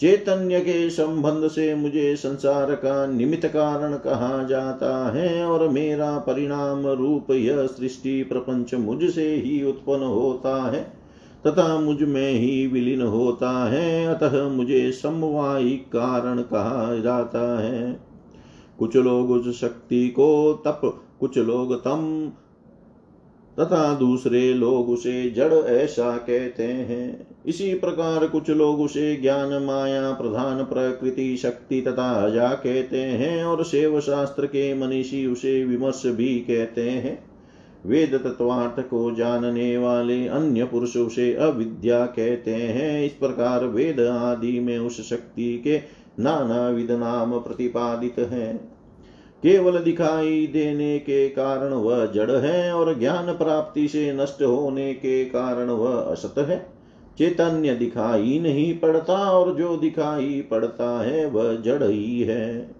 [0.00, 6.86] चैतन्य के संबंध से मुझे संसार का निमित्त कारण कहा जाता है और मेरा परिणाम
[6.86, 10.82] रूप यह सृष्टि प्रपंच मुझसे ही उत्पन्न होता है,
[11.46, 18.05] तथा मुझमें ही विलीन होता है, अतः मुझे समवायिक कारण कहा जाता है।
[18.78, 22.32] कुछ लोग उस शक्ति को तप, कुछ लोग तम,
[23.60, 30.12] तथा दूसरे लोग उसे जड़ ऐसा कहते हैं। इसी प्रकार कुछ लोग उसे ज्ञान, माया,
[30.12, 36.38] प्रधान, प्रकृति, शक्ति तथा अजा कहते हैं और शिव शास्त्र के मनीषी उसे विमर्श भी
[36.38, 37.36] कहते हैं।
[37.86, 44.60] वेद तत्वार्थ को जानने वाले अन्य पुरुष उसे अविद्या कहते हैं। इस प्रकार वेद आदि
[44.60, 45.78] में उस शक्ति के
[46.20, 48.76] नाना विध नाम प्रतिपादित है।
[49.42, 55.24] केवल दिखाई देने के कारण वह जड़ है और ज्ञान प्राप्ति से नष्ट होने के
[55.24, 56.66] कारण वह असत है।
[57.18, 62.74] चैतन्य दिखाई नहीं पड़ता और जो दिखाई पड़ता है वह जड़ ही है।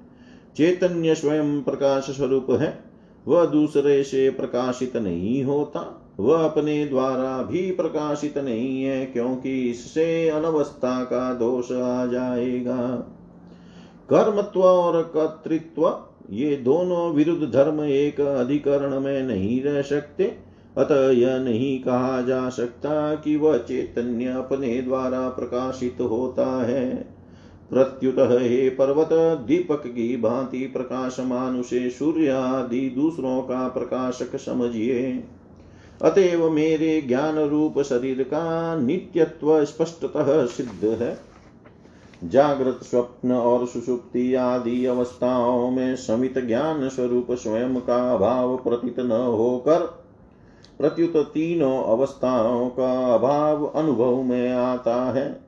[0.56, 2.84] चैतन्य स्वयं प्रकाश स्वरूप है।
[3.28, 10.28] वह दूसरे से प्रकाशित नहीं होता। वह अपने द्वारा भी प्रकाशित नहीं है क्योंकि इससे
[10.28, 13.12] अनवस्था का दोष आ जाएगा।
[14.12, 15.98] कर्मत्व और कर्तृत्व,
[16.30, 20.24] ये दोनों विरुद्ध धर्म एक अधिकरण में नहीं रह सकते।
[20.78, 26.96] अतः यह नहीं कहा जा सकता कि वह चैतन्य अपने द्वारा प्रकाशित होता है।
[27.70, 29.08] प्रत्युत हे पर्वत,
[29.46, 35.24] दीपक की भांति प्रकाशमान उसे सूर्य आदि दूसरों का प्रकाशक समझिए।
[36.02, 41.35] अतएव मेरे ज्ञान रूप शरीर का नित्यत्व स्पष्टतः सिद्ध है।
[42.24, 49.12] जागृत स्वप्न और सुषुप्ति आदि अवस्थाओं में समित ज्ञान स्वरूप स्वयं का अभाव प्रतीत न
[49.12, 50.06] होकर
[50.78, 55.40] प्रत्युत तीनों अवस्थाओं का अभाव अनुभव में आता है।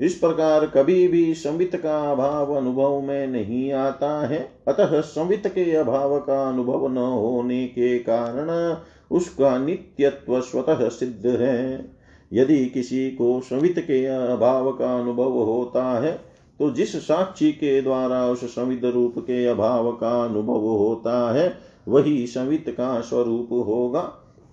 [0.00, 5.76] इस प्रकार कभी भी संवित का अभाव अनुभव में नहीं आता है। अतः संवित के
[5.76, 8.76] अभाव का अनुभव न होने के कारण
[9.10, 11.93] उसका नित्यत्व स्वतः सिद्ध है।
[12.34, 18.26] यदि किसी को संवित के अभाव का अनुभव होता है तो जिस साक्षी के द्वारा
[18.26, 21.58] उस संविद रूप के अभाव का अनुभव होता है,
[21.88, 24.00] वही संवित का स्वरूप होगा।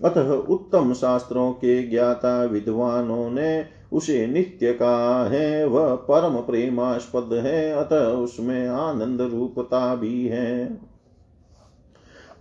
[0.03, 7.71] अतः उत्तम शास्त्रों के ज्ञाता विद्वानों ने उसे नित्य कहा है, वह परम प्रेमास्पद है,
[7.71, 10.79] अतः उसमें आनंद रूपता भी है।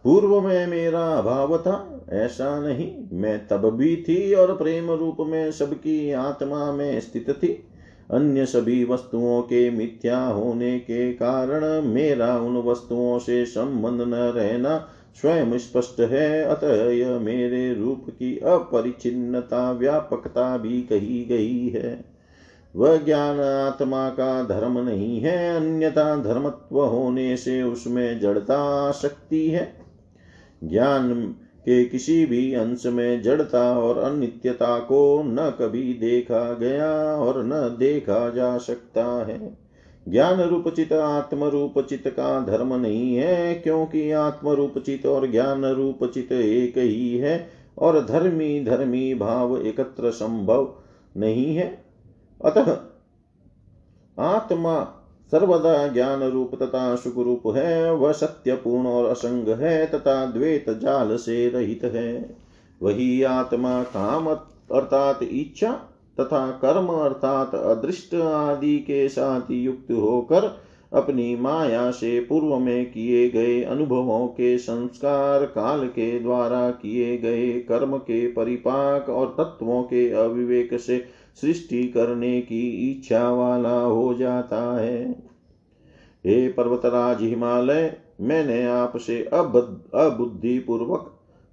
[0.05, 5.53] पूर्व में मेरा अभाव था ऐसा नहीं। मैं तब भी थी और प्रेम रूप में
[5.53, 7.67] सबकी आत्मा में स्थित थी।
[8.11, 14.89] अन्य सभी वस्तुओं के मिथ्या होने के कारण मेरा उन वस्तुओं से संबंध न रहना
[15.21, 22.05] स्वयं स्पष्ट है। अतः यह मेरे रूप की अपरिचिन्नता व्यापकता भी कही गई है।
[22.77, 29.80] वह ज्ञान आत्मा का धर्म नहीं है, अन्यथा धर्मत्व होने से उसमें जड़ता शक्ति है।
[30.65, 31.25] ज्ञान
[31.65, 37.77] के किसी भी अंश में जड़ता और अनित्यता को न कभी देखा गया और न
[37.79, 39.59] देखा जा सकता है।
[40.09, 46.33] ज्ञान रूपचित आत्म रूप चित का धर्म नहीं है, क्योंकि आत्म रूपचित और ज्ञान रूपचित
[46.33, 47.49] एक ही है
[47.79, 50.75] और धर्मी धर्मी भाव एकत्र संभव
[51.17, 51.85] नहीं है।
[52.45, 52.77] अतः
[54.19, 55.00] आत्मा
[55.33, 60.71] सर्वदा ज्ञान रूप तथा सुख रूप है, वह सत्य पूर्ण और असंग है तथा द्वेत
[60.71, 62.37] जाल से रहित है।
[62.83, 65.73] वही आत्मा, काम अर्थात इच्छा
[66.21, 70.57] तथा कर्म अर्थात अदृष्ट आदि के साथ युक्त होकर
[70.93, 77.53] अपनी माया से पूर्व में किए गए अनुभवों के संस्कार काल के द्वारा किए गए
[77.61, 81.05] कर्म के परिपाक और तत्वों के अविवेक से
[81.41, 85.11] सृष्टि करने की इच्छा वाला हो जाता है।
[86.27, 89.57] हे पर्वतराज हिमालय मैंने आपसे अब
[89.95, 90.59] अबुद्धि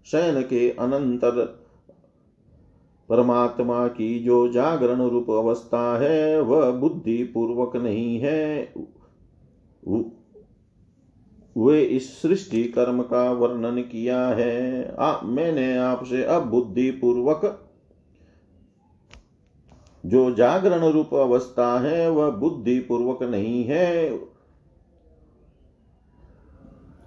[0.06, 1.46] शयन के अनंतर
[3.10, 8.74] परमात्मा की जो जागरण रूप अवस्था है वह बुद्धि पूर्वक नहीं है।
[11.58, 17.67] वे इस सृष्टि कर्म का वर्णन किया है। आ, मैंने आपसे अब बुद्धि पूर्वक
[20.08, 24.20] जो जागरण रूप अवस्था है, वह बुद्धि पूर्वक नहीं है।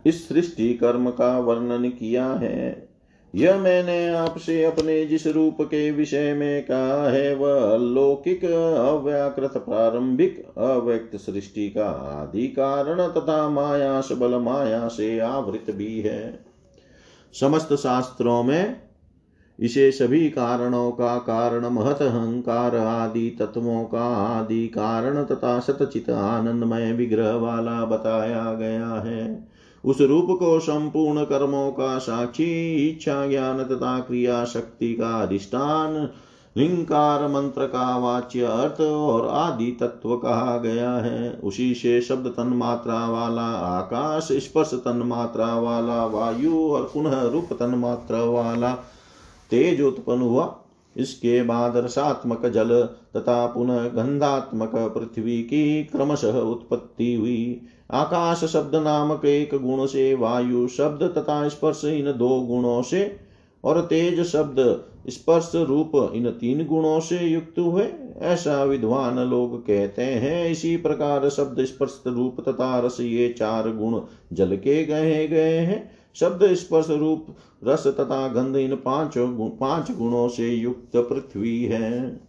[0.06, 2.88] इस सृष्टि कर्म का वर्णन किया है।
[3.34, 10.58] यह मैंने आपसे अपने जिस रूप के विषय में कहा है, वह अलौकिक, अव्याकृत, प्रारंभिक,
[10.58, 16.44] अव्यक्त सृष्टि का आदि कारण तथा माया सबल माया से आवृत भी है।
[17.40, 18.89] समस्त शास्त्रों में
[19.60, 26.92] इसे सभी कारणों का कारण महत अहंकार आदि तत्वों का आदि कारण तथा सतचित आनंदमय
[26.92, 29.48] विग्रह वाला बताया गया है।
[29.84, 36.08] उस रूप को संपूर्ण कर्मों का साक्षी, इच्छा ज्ञान तथा क्रिया शक्ति का अधिष्ठान,
[36.56, 42.46] लिंकार मंत्र का वाच्य अर्थ और आदि तत्व कहा गया है। उसी से शब्द तन
[42.46, 48.76] मात्रा वाला आकाश, स्पर्श तन मात्रा वाला वायु और पुनः रूप तन मात्रा वाला
[49.50, 50.56] तेज उत्पन्न हुआ।
[50.96, 52.82] इसके बाद रसात्मक जल
[53.16, 60.68] तथा पुनः गंधात्मक पृथ्वी की क्रमशः उत्पत्ति हुई। आकाश शब्द नामक एक गुण से, वायु
[60.68, 63.16] शब्द तथा स्पर्श इन दो गुणों से,
[63.64, 67.88] और तेज शब्द स्पर्श रूप इन तीन गुणों से युक्त हुए।
[68.18, 74.00] ऐसा विद्वान लोग कहते हैं। इसी प्रकार शब्द स्पर्श रूप तथा रस ये चार गुण
[74.32, 77.26] जल के गए गए हैं। शब्द स्पर्श रूप,
[77.64, 79.14] रस तथा गंध इन पाँच
[79.60, 82.20] पाँच गुणों से युक्त पृथ्वी है।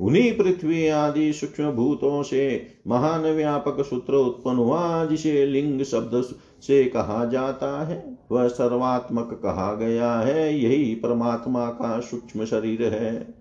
[0.00, 6.24] उन्हीं पृथ्वी आदि सूक्ष्म भूतों से महान व्यापक सूत्र उत्पन्न हुआ, जिसे लिंग शब्द
[6.62, 13.34] से कहा जाता है। वह सर्वात्मक कहा गया है, यही परमात्मा का सूक्ष्म शरीर है,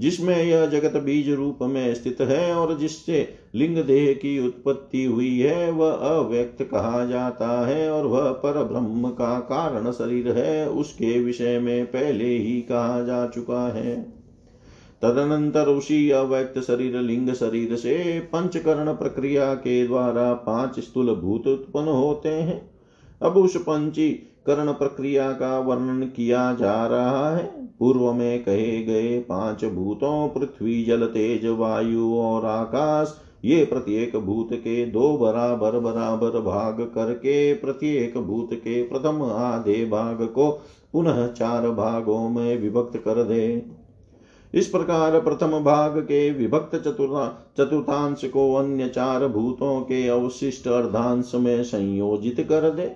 [0.00, 5.38] जिसमें यह जगत बीज रूप में स्थित है और जिससे लिंग देह की उत्पत्ति हुई
[5.38, 11.20] है, वह अव्यक्त कहा जाता है और वह पर ब्रह्म का कारण शरीर है, उसके
[11.20, 14.02] विषय में पहले ही कहा जा चुका है।
[15.02, 21.88] तदनंतर उसी अव्यक्त शरीर लिंग शरीर से पंचकरण प्रक्रिया के द्वारा पाँच स्थूल भूत उत्पन्न
[21.88, 22.70] होते हैं।
[23.22, 24.10] अब उस पंची
[24.46, 30.84] करण प्रक्रिया का वर्णन किया जा रहा है। पूर्व में कहे गए पाँच भूतों, पृथ्वी,
[30.84, 38.18] जल, तेज, वायु और आकाश ये प्रत्येक भूत के दो बराबर बराबर भाग करके प्रत्येक
[38.18, 40.50] भूत के प्रथम आधे भाग को
[40.92, 43.66] पुनः चार भागों में विभक्त कर दे।
[44.54, 51.32] इस प्रकार प्रथम भाग के विभक्त चतुर्था, चतुर्थांश को अन्य चार भूतों के अवशिष्ट अर्धांश
[51.34, 52.90] में संयोजित कर दे।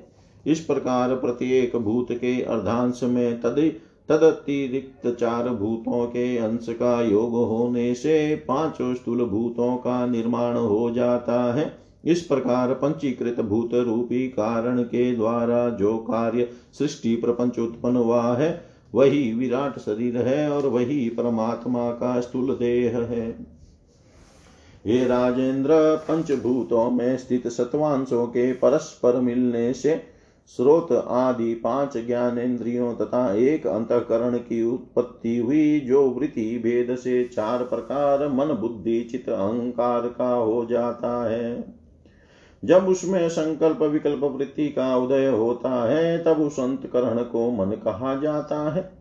[0.47, 3.73] इस प्रकार प्रत्येक भूत के अर्धांश में तद
[4.09, 10.91] तदतिरिक्त चार भूतों के अंश का योग होने से पाँचों स्थूल भूतों का निर्माण हो
[10.91, 11.73] जाता है।
[12.05, 16.49] इस प्रकार पंचीकृत भूत रूपी कारण के द्वारा जो कार्य
[16.79, 22.99] सृष्टि प्रपंच उत्पन्न हुआ है, वही विराट शरीर है और वही परमात्मा का स्थूल देह
[22.99, 23.29] है।
[24.87, 30.12] हे राजेंद्र, पंचभूतों में स्थित सत्वांशों के परस्पर मिलने से
[30.57, 37.25] स्रोत आदि पाँच ज्ञान इंद्रियों तथा एक अंतकरण की उत्पत्ति हुई, जो वृत्ति भेद से
[37.25, 41.75] चार प्रकार मन बुद्धि चित अहंकार का हो जाता है।
[42.65, 48.17] जब उसमें संकल्प विकल्प वृत्ति का उदय होता है, तब उस अंतकरण को मन कहा
[48.17, 48.93] जाता है।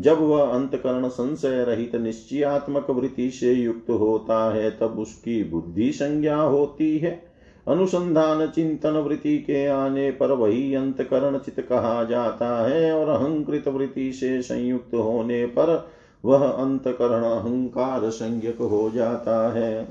[0.00, 6.36] जब वह अंतकरण संशय रहित निश्चयात्मक वृत्ति से युक्त होता है, तब उसकी बुद्धि संज्ञा
[6.36, 7.31] होती है।
[7.68, 14.12] अनुसंधान चिंतन वृत्ति के आने पर वही अंतकरण चित कहा जाता है और अहंकृत वृत्ति
[14.12, 15.90] से संयुक्त होने पर
[16.24, 19.84] वह अंतकरण अहंकार संज्ञक हो जाता है।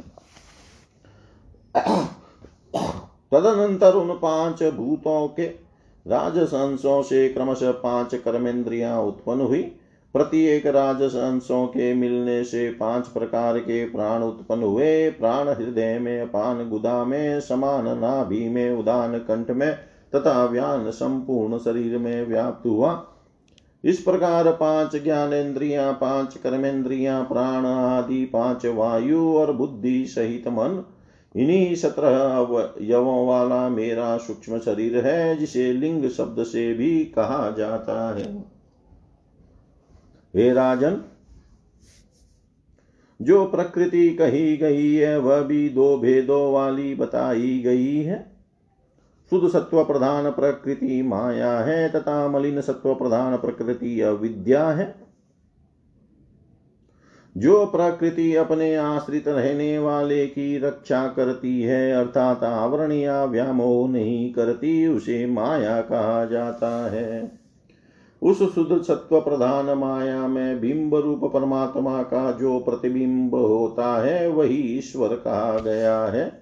[3.33, 5.45] तदनंतर उन पाँच भूतों के
[6.05, 9.71] राजसंसों से क्रमशः पाँच कर्मेंद्रियाँ उत्पन्न हुई।
[10.13, 16.27] प्रत्येक राजस अंशों के मिलने से पाँच प्रकार के प्राण उत्पन्न हुए। प्राण हृदय में
[16.27, 19.73] पान गुदा में, समान नाभि में, उदान कंठ में
[20.15, 23.07] तथा व्यान संपूर्ण शरीर में व्याप्त हुआ।
[23.83, 30.83] इस प्रकार पाँच ज्ञानेन्द्रिया, पाँच कर्मेंद्रिया प्राण आदि, पाँच वायु और बुद्धि सहित मन।
[31.35, 38.15] इन्हीं सत्रह अवयवों वाला मेरा सूक्ष्म शरीर है, जिसे लिंग शब्द से भी कहा जाता
[38.15, 38.60] है।
[40.35, 41.01] हे राजन,
[43.21, 48.31] जो प्रकृति कही गई है, वह भी दो भेदों वाली बताई गई है।
[49.29, 54.95] शुद्ध सत्व प्रधान प्रकृति माया है, तथा मलिन सत्व प्रधान प्रकृति अविद्या है।
[57.37, 64.33] जो प्रकृति अपने आश्रित रहने वाले की रक्षा करती है, अर्थात आवरण या व्यामोह नहीं
[64.33, 67.40] करती, उसे माया कहा जाता है।
[68.21, 74.55] उस शुद्ध सत्व प्रधान माया में बिंब रूप परमात्मा का जो प्रतिबिंब होता है, वही
[74.55, 76.41] ईश्वर कहा गया है।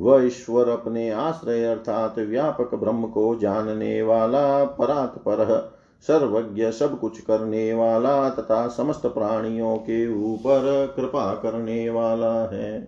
[0.00, 5.72] वह ईश्वर अपने आश्रय अर्थात व्यापक ब्रह्म को जानने वाला परात पर
[6.02, 12.82] सर्वज्ञ, सब कुछ करने वाला तथा समस्त प्राणियों के ऊपर कृपा करने वाला है।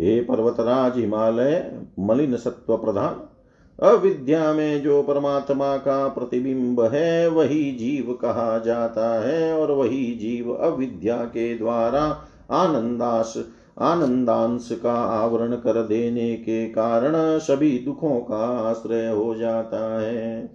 [0.00, 3.35] हे पर्वतराज हिमालय, मलिन सत्व प्रधान।
[3.82, 10.52] अविद्या में जो परमात्मा का प्रतिबिंब है, वही जीव कहा जाता है और वही जीव
[10.52, 13.44] अविद्या के द्वारा आनंदास,
[13.80, 20.52] आनंदांश का आवरण कर देने के कारण सभी दुखों का आश्रय हो जाता है।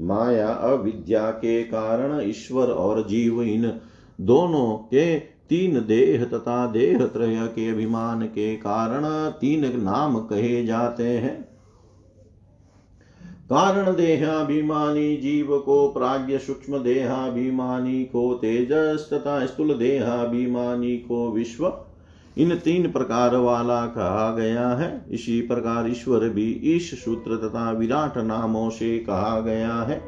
[0.00, 3.80] माया अविद्या के कारण ईश्वर और जीव इन
[4.20, 11.08] दोनों के तीन देह तथा देह त्रय के अभिमान के कारण तीन नाम कहे जाते
[11.08, 11.53] हैं।
[13.44, 21.72] कारण देहाभिमानी जीव को प्राज्ञ सूक्ष्म देहाभिमानी को तेजस तथा स्थूल देहाभिमानी को विश्व,
[22.38, 28.18] इन तीन प्रकार वाला कहा गया है। इसी प्रकार ईश्वर भी ईश सूत्र तथा विराट
[28.18, 30.02] नामों से कहा गया है।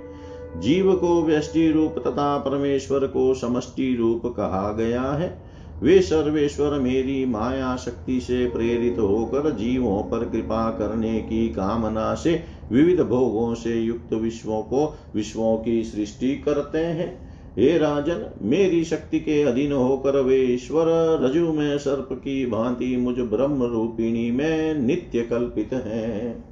[0.57, 7.25] जीव को व्यष्टि रूप तथा परमेश्वर को समष्टि रूप कहा गया है। वे सर्वेश्वर मेरी
[7.27, 13.81] माया शक्ति से प्रेरित होकर जीवों पर कृपा करने की कामना से विविध भोगों से
[13.81, 17.27] युक्त विश्वों को विश्वों की सृष्टि करते हैं।
[17.59, 23.19] हे राजन, मेरी शक्ति के अधीन होकर वे ईश्वर रजु में सर्प की भांति मुझ
[23.19, 26.45] ब्रह्म रूपिणी में नित्य कल्पित हैं।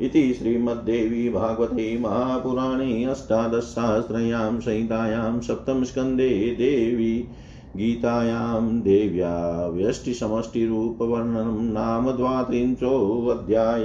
[0.00, 7.28] इति श्रीमद्देवी भागवते महापुराणे अष्टादशसहस्रयां संहितायां सप्तमस्कन्धे देवी
[7.76, 13.84] गीतायां देव्या व्यष्टिसमष्टिरूपवर्णनं नाम द्वात्रिंशोऽध्याय।